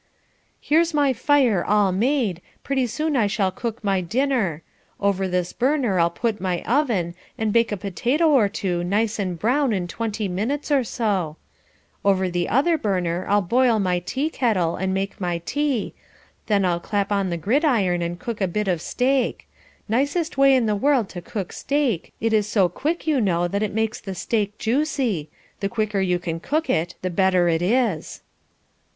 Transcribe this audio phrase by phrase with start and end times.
[0.59, 4.63] "Here's my fire all made, pretty soon I shall cook my dinner;
[4.99, 9.37] over this burner I'll put my oven, and bake a potato or two nice and
[9.37, 11.37] brown in twenty minutes or so;
[12.03, 15.93] over the other burner I'll boil my tea kettle and make my tea,
[16.47, 19.47] then I'll clap on the gridiron and cook a bit of steak;
[19.87, 23.71] nicest way in the world to cook steak, it is so quick, you know that
[23.71, 25.29] makes steak juicy;
[25.59, 28.23] the quicker you can cook it the better it is."